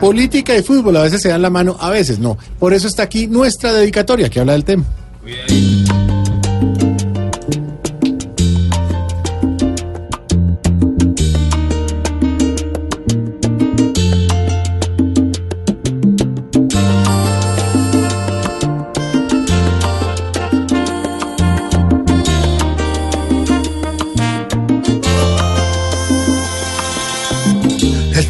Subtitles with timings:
[0.00, 2.38] Política y fútbol a veces se dan la mano, a veces no.
[2.58, 4.84] Por eso está aquí nuestra dedicatoria que habla del tema.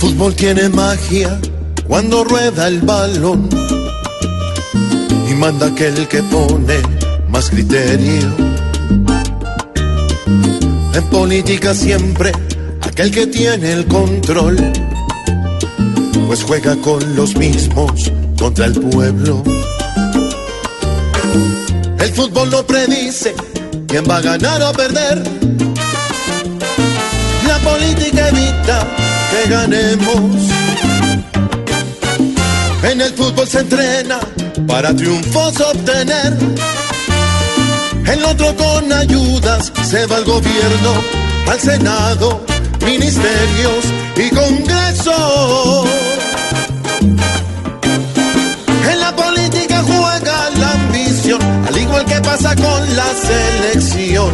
[0.01, 1.39] Fútbol tiene magia
[1.87, 3.51] cuando rueda el balón
[5.31, 6.81] y manda aquel que pone
[7.29, 8.35] más criterio.
[10.95, 12.33] En política siempre
[12.81, 14.57] aquel que tiene el control,
[16.27, 19.43] pues juega con los mismos contra el pueblo.
[21.99, 23.35] El fútbol no predice
[23.87, 25.23] quién va a ganar o perder.
[27.47, 29.00] La política evita
[29.49, 30.51] ganemos.
[32.83, 34.19] En el fútbol se entrena
[34.67, 36.37] para triunfos obtener.
[38.07, 40.93] El otro con ayudas se va al gobierno,
[41.49, 42.45] al Senado,
[42.85, 43.85] ministerios
[44.17, 45.85] y Congreso.
[48.91, 54.33] En la política juega la ambición, al igual que pasa con la selección.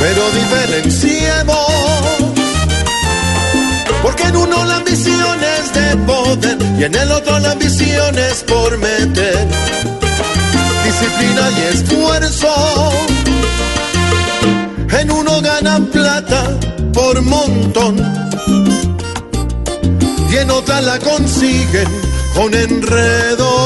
[0.00, 1.79] Pero diferenciemos
[4.02, 8.42] porque en uno la ambición es de poder y en el otro la ambición es
[8.44, 9.48] por meter
[10.84, 12.52] disciplina y esfuerzo.
[15.00, 16.58] En uno ganan plata
[16.92, 17.96] por montón
[20.30, 21.88] y en otra la consiguen
[22.34, 23.59] con enredo.